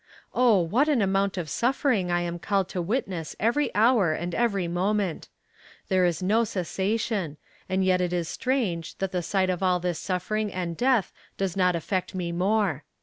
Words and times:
"Oh, 0.33 0.59
what 0.61 0.89
an 0.89 0.99
amount 0.99 1.37
of 1.37 1.47
suffering 1.47 2.09
I 2.09 2.21
am 2.21 2.39
called 2.39 2.67
to 2.69 2.81
witness 2.81 3.35
every 3.39 3.69
hour 3.75 4.13
and 4.13 4.33
every 4.33 4.67
moment. 4.67 5.29
There 5.89 6.05
is 6.05 6.23
no 6.23 6.43
cessation, 6.43 7.37
and 7.69 7.85
yet 7.85 8.01
it 8.01 8.11
is 8.11 8.27
strange 8.27 8.97
that 8.97 9.11
the 9.11 9.21
sight 9.21 9.51
of 9.51 9.61
all 9.61 9.79
this 9.79 9.99
suffering 9.99 10.51
and 10.51 10.75
death 10.75 11.13
does 11.37 11.55
not 11.55 11.75
affect 11.75 12.15
me 12.15 12.31
more. 12.31 12.83